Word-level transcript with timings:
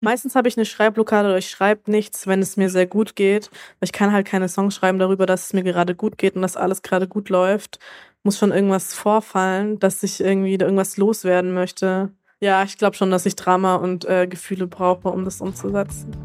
Meistens 0.00 0.34
habe 0.34 0.48
ich 0.48 0.56
eine 0.56 0.64
Schreibblockade 0.64 1.28
oder 1.28 1.38
ich 1.38 1.50
schreibe 1.50 1.90
nichts, 1.90 2.26
wenn 2.26 2.40
es 2.40 2.56
mir 2.56 2.70
sehr 2.70 2.86
gut 2.86 3.16
geht. 3.16 3.50
Ich 3.80 3.92
kann 3.92 4.12
halt 4.12 4.26
keine 4.26 4.48
Songs 4.48 4.74
schreiben 4.74 4.98
darüber, 4.98 5.26
dass 5.26 5.46
es 5.46 5.52
mir 5.52 5.62
gerade 5.62 5.94
gut 5.94 6.16
geht 6.16 6.36
und 6.36 6.42
dass 6.42 6.56
alles 6.56 6.80
gerade 6.80 7.06
gut 7.06 7.28
läuft. 7.28 7.78
Muss 8.22 8.38
schon 8.38 8.50
irgendwas 8.50 8.94
vorfallen, 8.94 9.78
dass 9.78 10.02
ich 10.02 10.20
irgendwie 10.20 10.54
irgendwas 10.54 10.96
loswerden 10.96 11.52
möchte. 11.52 12.10
Ja, 12.40 12.62
ich 12.62 12.78
glaube 12.78 12.96
schon, 12.96 13.10
dass 13.10 13.26
ich 13.26 13.36
Drama 13.36 13.76
und 13.76 14.06
äh, 14.06 14.26
Gefühle 14.26 14.66
brauche, 14.66 15.08
um 15.08 15.26
das 15.26 15.42
umzusetzen. 15.42 16.16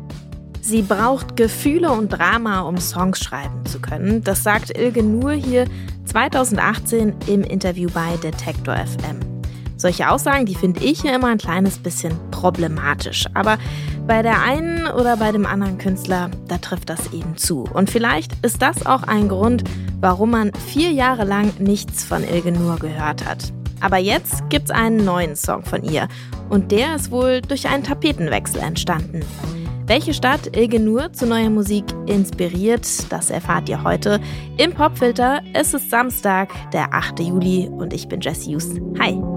Sie 0.62 0.82
braucht 0.82 1.36
Gefühle 1.36 1.92
und 1.92 2.10
Drama, 2.10 2.62
um 2.62 2.78
Songs 2.78 3.20
schreiben 3.20 3.66
zu 3.66 3.82
können. 3.82 4.23
Das 4.23 4.42
sagt 4.42 4.76
Ilge 4.76 5.04
Nur 5.04 5.34
hier 5.34 5.66
2018 6.05 7.14
im 7.28 7.44
Interview 7.44 7.89
bei 7.94 8.16
Detektor 8.23 8.76
FM. 8.76 9.35
Solche 9.86 10.10
Aussagen, 10.10 10.48
die 10.48 10.56
finde 10.56 10.84
ich 10.84 11.04
ja 11.04 11.14
immer 11.14 11.28
ein 11.28 11.38
kleines 11.38 11.78
bisschen 11.78 12.12
problematisch. 12.32 13.28
Aber 13.36 13.60
bei 14.08 14.24
der 14.24 14.42
einen 14.42 14.88
oder 14.88 15.16
bei 15.16 15.32
dem 15.32 15.46
anderen 15.46 15.78
Künstler, 15.78 16.32
da 16.48 16.57
trifft 16.57 16.89
das 16.89 17.14
eben 17.14 17.38
zu. 17.38 17.66
Und 17.71 17.92
vielleicht 17.92 18.32
ist 18.43 18.64
das 18.64 18.88
auch 18.88 19.04
ein 19.04 19.29
Grund, 19.29 19.64
warum 20.00 20.32
man 20.32 20.52
vier 20.56 20.90
Jahre 20.90 21.24
lang 21.24 21.54
nichts 21.60 22.04
von 22.04 22.24
Ilge 22.24 22.52
Nur 22.52 22.78
gehört 22.78 23.28
hat. 23.28 23.54
Aber 23.79 23.98
jetzt 23.98 24.50
gibt's 24.50 24.71
einen 24.71 25.06
neuen 25.06 25.36
Song 25.36 25.64
von 25.64 25.84
ihr. 25.84 26.07
Und 26.50 26.71
der 26.71 26.96
ist 26.96 27.12
wohl 27.12 27.42
durch 27.42 27.68
einen 27.68 27.84
Tapetenwechsel 27.84 28.62
entstanden. 28.62 29.20
Welche 29.86 30.15
Stadt 30.15 30.57
Ilge 30.57 30.79
Nur 30.79 31.14
zu 31.14 31.28
neuer 31.28 31.52
Musik 31.52 31.86
inspiriert, 32.08 32.88
das 33.12 33.30
erfahrt 33.30 33.70
ihr 33.70 33.84
heute 33.84 34.20
im 34.58 34.73
Popfilter. 34.73 35.42
Es 35.54 35.76
ist 35.76 35.92
Samstag, 35.92 36.50
der 36.72 36.92
8. 36.92 37.20
Juli 37.20 37.70
und 37.72 37.94
ich 37.94 38.08
bin 38.08 38.20
Jessie 38.20 38.56
Hughes. 38.56 38.72
Hi! 39.00 39.34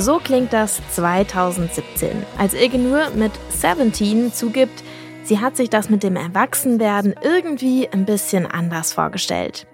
So 0.00 0.16
klingt 0.16 0.54
das 0.54 0.80
2017, 0.92 2.24
als 2.38 2.54
Ilge 2.54 2.78
nur 2.78 3.10
mit 3.10 3.32
17 3.50 4.32
zugibt, 4.32 4.82
sie 5.24 5.40
hat 5.40 5.58
sich 5.58 5.68
das 5.68 5.90
mit 5.90 6.02
dem 6.02 6.16
Erwachsenwerden 6.16 7.14
irgendwie 7.22 7.86
ein 7.86 8.06
bisschen 8.06 8.46
anders 8.46 8.94
vorgestellt. 8.94 9.66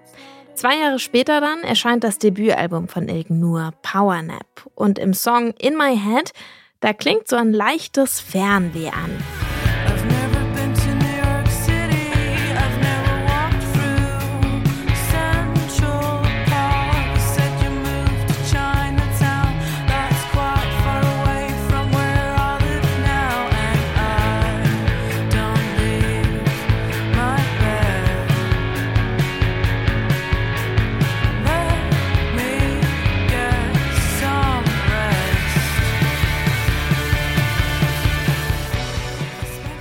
Zwei 0.53 0.79
Jahre 0.81 0.99
später 0.99 1.39
dann 1.39 1.61
erscheint 1.61 2.03
das 2.03 2.19
Debütalbum 2.19 2.89
von 2.89 3.07
Ilgen 3.07 3.39
Nur, 3.39 3.71
Power 3.81 4.21
Nap. 4.21 4.69
Und 4.75 4.99
im 4.99 5.13
Song 5.13 5.53
In 5.59 5.77
My 5.77 5.97
Head, 5.97 6.33
da 6.81 6.91
klingt 6.91 7.29
so 7.29 7.37
ein 7.37 7.53
leichtes 7.53 8.19
Fernweh 8.19 8.89
an. 8.89 9.36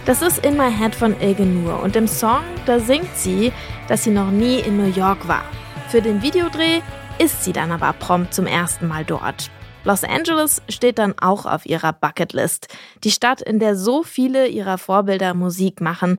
Das 0.06 0.22
ist 0.22 0.46
In 0.46 0.56
My 0.56 0.70
Head 0.70 0.94
von 0.94 1.20
Ilge 1.20 1.44
Nur 1.44 1.82
und 1.82 1.96
im 1.96 2.06
Song, 2.06 2.44
da 2.64 2.78
singt 2.78 3.16
sie, 3.16 3.52
dass 3.88 4.04
sie 4.04 4.12
noch 4.12 4.30
nie 4.30 4.60
in 4.60 4.76
New 4.76 4.88
York 4.88 5.26
war. 5.26 5.44
Für 5.88 6.00
den 6.00 6.22
Videodreh 6.22 6.80
ist 7.18 7.42
sie 7.42 7.52
dann 7.52 7.72
aber 7.72 7.92
prompt 7.92 8.32
zum 8.32 8.46
ersten 8.46 8.86
Mal 8.86 9.04
dort. 9.04 9.50
Los 9.82 10.04
Angeles 10.04 10.62
steht 10.68 11.00
dann 11.00 11.14
auch 11.20 11.44
auf 11.44 11.66
ihrer 11.66 11.92
Bucketlist. 11.92 12.68
Die 13.02 13.10
Stadt, 13.10 13.42
in 13.42 13.58
der 13.58 13.74
so 13.74 14.04
viele 14.04 14.46
ihrer 14.46 14.78
Vorbilder 14.78 15.34
Musik 15.34 15.80
machen 15.80 16.18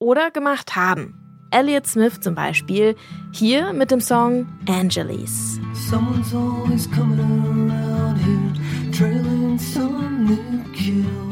oder 0.00 0.32
gemacht 0.32 0.74
haben. 0.74 1.14
Elliott 1.52 1.86
Smith 1.86 2.18
zum 2.20 2.34
Beispiel, 2.34 2.96
hier 3.30 3.72
mit 3.72 3.92
dem 3.92 4.00
Song 4.00 4.48
Angeles. 4.68 5.60
Someone's 5.88 6.34
always 6.34 6.90
coming 6.90 7.70
around 7.70 8.18
here, 8.18 8.92
trailing 8.92 9.56
some 9.60 10.24
new 10.24 10.64
kill. 10.74 11.27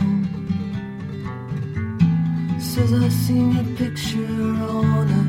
Says 2.76 2.92
I 2.92 3.08
seen 3.08 3.52
your 3.52 3.64
picture 3.76 4.42
on 4.68 5.08
a 5.08 5.24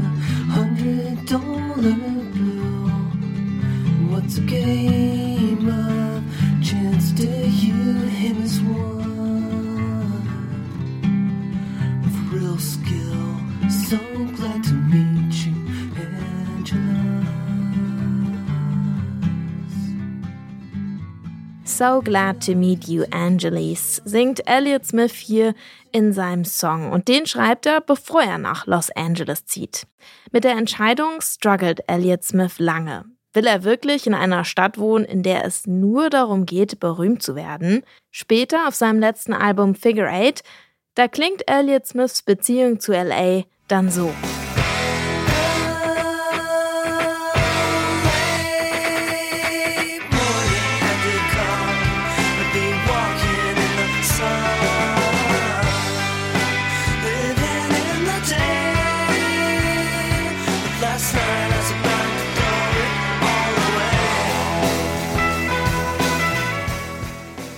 hundred 0.55 1.25
dollar 1.25 1.97
bill. 2.35 2.89
What's 4.09 4.37
a 4.37 4.41
game 4.41 4.96
So 21.67 22.01
glad 22.01 22.41
to 22.45 22.55
meet 22.55 22.87
you, 22.87 23.03
Angelis, 23.11 24.01
singt 24.05 24.41
Elliott 24.47 24.85
Smith 24.85 25.11
hier 25.11 25.53
in 25.91 26.13
seinem 26.13 26.45
Song 26.45 26.93
und 26.93 27.09
den 27.09 27.25
schreibt 27.25 27.65
er, 27.65 27.81
bevor 27.81 28.23
er 28.23 28.37
nach 28.37 28.65
Los 28.65 28.89
Angeles 28.91 29.45
zieht. 29.45 29.85
Mit 30.31 30.45
der 30.45 30.53
Entscheidung 30.53 31.19
struggelt 31.19 31.81
Elliott 31.87 32.23
Smith 32.23 32.57
lange. 32.59 33.03
Will 33.33 33.45
er 33.45 33.65
wirklich 33.65 34.07
in 34.07 34.13
einer 34.13 34.45
Stadt 34.45 34.77
wohnen, 34.77 35.03
in 35.03 35.23
der 35.23 35.43
es 35.43 35.67
nur 35.67 36.09
darum 36.09 36.45
geht, 36.45 36.79
berühmt 36.79 37.21
zu 37.21 37.35
werden? 37.35 37.83
Später 38.11 38.69
auf 38.69 38.73
seinem 38.73 39.01
letzten 39.01 39.33
Album 39.33 39.75
Figure 39.75 40.09
Eight, 40.09 40.43
da 40.95 41.09
klingt 41.09 41.43
Elliott 41.51 41.85
Smiths 41.85 42.23
Beziehung 42.23 42.79
zu 42.79 42.93
LA 42.93 43.43
dann 43.67 43.91
so. 43.91 44.13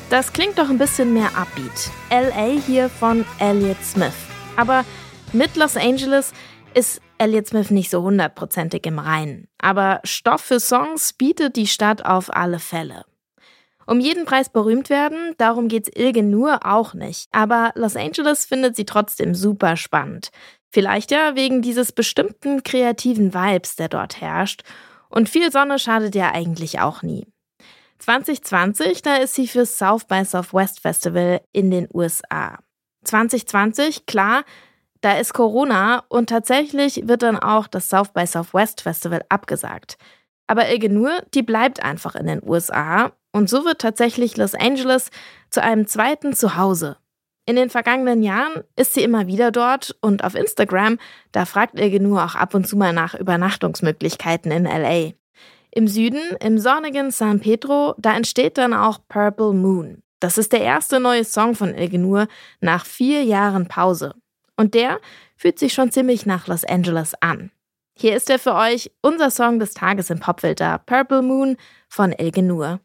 Das 0.10 0.34
klingt 0.34 0.58
doch 0.58 0.72
ein 0.72 0.80
bisschen 0.80 1.14
mehr 1.14 1.38
upbeat. 1.38 1.92
LA 2.10 2.60
hier 2.66 2.90
von 2.90 3.26
Elliott 3.38 3.84
Smith. 3.84 4.16
Aber 4.58 4.84
mit 5.34 5.56
Los 5.56 5.78
Angeles 5.78 6.34
ist 6.74 7.00
Elliott 7.20 7.46
Smith 7.46 7.70
nicht 7.70 7.92
so 7.92 8.02
hundertprozentig 8.02 8.88
im 8.88 8.98
Reinen. 8.98 9.48
Aber 9.60 10.00
Stoff 10.04 10.42
für 10.42 10.60
Songs 10.60 11.14
bietet 11.14 11.58
die 11.58 11.68
Stadt 11.68 12.06
auf 12.06 12.36
alle 12.36 12.58
Fälle. 12.58 13.06
Um 13.86 14.00
jeden 14.00 14.26
Preis 14.26 14.50
berühmt 14.50 14.90
werden, 14.90 15.36
darum 15.38 15.68
geht's 15.68 15.92
Ilge 15.94 16.24
nur 16.24 16.66
auch 16.66 16.96
nicht. 16.96 17.28
Aber 17.32 17.72
Los 17.76 17.96
Angeles 17.96 18.46
findet 18.46 18.76
sie 18.76 18.86
trotzdem 18.86 19.36
super 19.36 19.78
spannend. 19.78 20.30
Vielleicht 20.72 21.12
ja 21.12 21.36
wegen 21.36 21.62
dieses 21.62 21.92
bestimmten 21.92 22.64
kreativen 22.64 23.36
Vibes, 23.36 23.76
der 23.76 23.90
dort 23.90 24.22
herrscht. 24.22 24.64
Und 25.08 25.30
viel 25.30 25.52
Sonne 25.52 25.78
schadet 25.78 26.16
ja 26.16 26.32
eigentlich 26.32 26.80
auch 26.80 27.04
nie. 27.04 27.28
2020, 28.00 29.02
da 29.02 29.16
ist 29.16 29.36
sie 29.36 29.48
für 29.48 29.66
South 29.66 30.06
by 30.06 30.24
Southwest 30.26 30.80
Festival 30.80 31.42
in 31.52 31.70
den 31.70 31.88
USA. 31.94 32.60
2020, 33.04 34.06
klar, 34.06 34.44
da 35.02 35.14
ist 35.18 35.34
Corona 35.34 36.04
und 36.10 36.30
tatsächlich 36.30 37.08
wird 37.08 37.24
dann 37.24 37.38
auch 37.38 37.68
das 37.68 37.90
South 37.90 38.10
by 38.10 38.26
Southwest 38.26 38.82
Festival 38.82 39.24
abgesagt. 39.30 39.98
Aber 40.48 40.70
Ilge 40.70 40.90
Nur, 40.90 41.12
die 41.34 41.44
bleibt 41.44 41.84
einfach 41.84 42.16
in 42.16 42.28
den 42.28 42.42
USA 42.44 43.12
und 43.32 43.50
so 43.50 43.66
wird 43.66 43.80
tatsächlich 43.80 44.36
Los 44.36 44.56
Angeles 44.56 45.12
zu 45.50 45.62
einem 45.62 45.88
zweiten 45.88 46.34
Zuhause. 46.34 46.98
In 47.46 47.56
den 47.56 47.70
vergangenen 47.70 48.22
Jahren 48.24 48.64
ist 48.76 48.94
sie 48.94 49.04
immer 49.04 49.28
wieder 49.28 49.52
dort 49.52 49.96
und 50.02 50.24
auf 50.24 50.36
Instagram, 50.36 51.00
da 51.32 51.46
fragt 51.46 51.80
Ilge 51.80 52.00
Nur 52.00 52.24
auch 52.24 52.36
ab 52.36 52.54
und 52.54 52.68
zu 52.68 52.78
mal 52.78 52.94
nach 52.94 53.14
Übernachtungsmöglichkeiten 53.14 54.52
in 54.52 54.66
LA. 54.66 55.14
Im 55.72 55.88
Süden, 55.88 56.22
im 56.40 56.58
sonnigen 56.58 57.12
San 57.12 57.40
Pedro, 57.40 57.96
da 57.98 58.16
entsteht 58.16 58.58
dann 58.58 58.74
auch 58.74 59.00
Purple 59.08 59.54
Moon. 59.54 60.02
Das 60.20 60.38
ist 60.38 60.52
der 60.52 60.62
erste 60.62 61.00
neue 61.00 61.24
Song 61.24 61.56
von 61.56 61.76
Ilgenur 61.76 62.28
nach 62.60 62.86
vier 62.86 63.24
Jahren 63.24 63.68
Pause. 63.68 64.16
Und 64.58 64.74
der 64.74 65.00
fühlt 65.38 65.60
sich 65.60 65.74
schon 65.74 65.92
ziemlich 65.92 66.26
nach 66.26 66.48
Los 66.48 66.66
Angeles 66.66 67.14
an. 67.22 67.52
Hier 67.96 68.16
ist 68.16 68.30
er 68.30 68.40
für 68.40 68.56
euch, 68.56 68.92
unser 69.02 69.30
Song 69.30 69.60
des 69.60 69.74
Tages 69.74 70.10
im 70.10 70.20
Popfilter, 70.20 70.82
Purple 70.86 71.22
Moon 71.22 71.58
von 71.88 72.14
Ilgenur. 72.14 72.80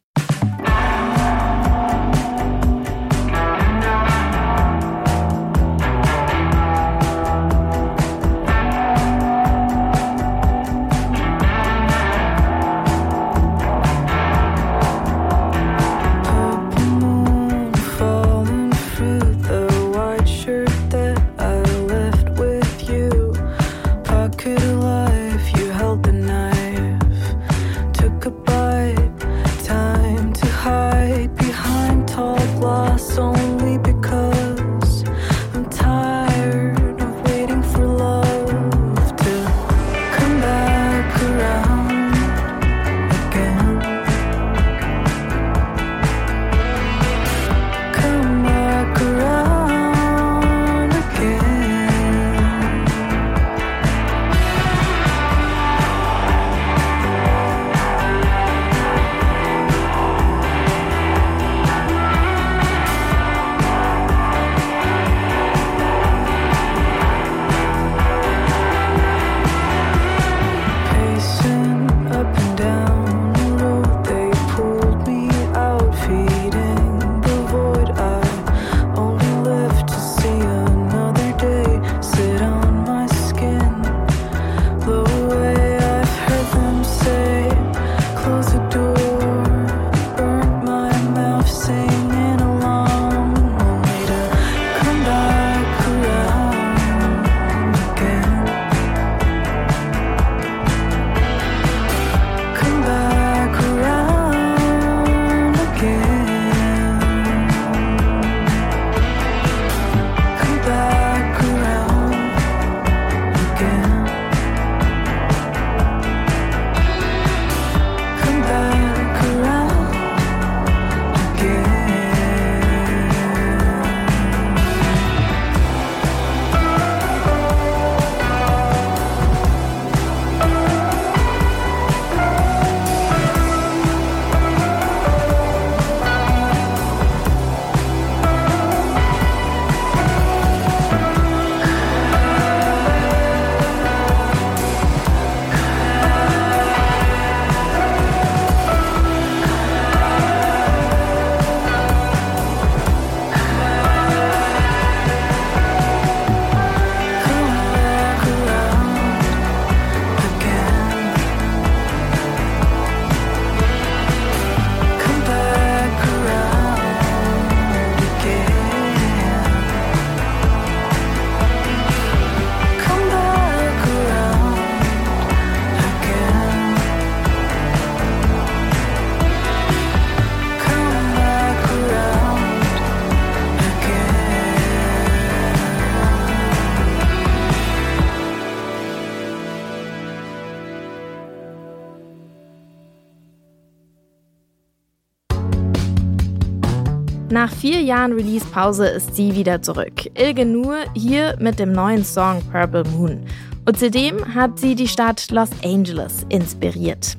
Nach 197.34 197.50
vier 197.50 197.80
Jahren 197.80 198.12
Release-Pause 198.12 198.86
ist 198.86 199.16
sie 199.16 199.34
wieder 199.34 199.60
zurück. 199.60 200.08
Ilge 200.14 200.46
Nur 200.46 200.76
hier 200.94 201.34
mit 201.40 201.58
dem 201.58 201.72
neuen 201.72 202.04
Song 202.04 202.40
Purple 202.52 202.84
Moon. 202.84 203.26
Und 203.66 203.76
zudem 203.76 204.36
hat 204.36 204.60
sie 204.60 204.76
die 204.76 204.86
Stadt 204.86 205.32
Los 205.32 205.48
Angeles 205.64 206.24
inspiriert. 206.28 207.16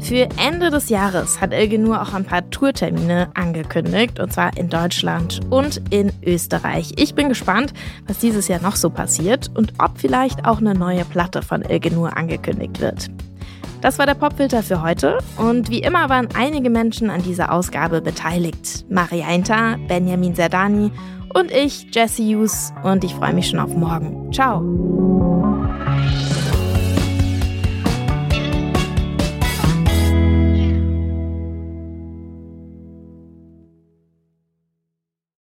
Für 0.00 0.28
Ende 0.44 0.70
des 0.70 0.88
Jahres 0.88 1.40
hat 1.40 1.52
Ilge 1.52 1.78
Nur 1.78 2.02
auch 2.02 2.12
ein 2.12 2.24
paar 2.24 2.50
Tourtermine 2.50 3.28
angekündigt, 3.34 4.18
und 4.18 4.32
zwar 4.32 4.56
in 4.56 4.68
Deutschland 4.68 5.38
und 5.48 5.80
in 5.90 6.10
Österreich. 6.24 6.94
Ich 6.96 7.14
bin 7.14 7.28
gespannt, 7.28 7.72
was 8.08 8.18
dieses 8.18 8.48
Jahr 8.48 8.60
noch 8.60 8.74
so 8.74 8.90
passiert 8.90 9.52
und 9.54 9.74
ob 9.78 9.96
vielleicht 9.96 10.44
auch 10.44 10.58
eine 10.58 10.74
neue 10.74 11.04
Platte 11.04 11.42
von 11.42 11.62
Ilge 11.62 11.92
Nur 11.92 12.16
angekündigt 12.16 12.80
wird. 12.80 13.10
Das 13.80 13.98
war 13.98 14.06
der 14.06 14.14
Popfilter 14.14 14.62
für 14.62 14.82
heute 14.82 15.18
und 15.36 15.70
wie 15.70 15.80
immer 15.80 16.08
waren 16.08 16.28
einige 16.34 16.70
Menschen 16.70 17.10
an 17.10 17.22
dieser 17.22 17.52
Ausgabe 17.52 18.00
beteiligt. 18.00 18.84
Maria 18.88 19.28
Inter, 19.34 19.78
Benjamin 19.88 20.34
Zerdani 20.34 20.90
und 21.34 21.50
ich, 21.50 21.94
Jesse 21.94 22.22
Hughes 22.22 22.72
und 22.82 23.04
ich 23.04 23.14
freue 23.14 23.34
mich 23.34 23.48
schon 23.48 23.60
auf 23.60 23.74
morgen. 23.74 24.32
Ciao! 24.32 24.62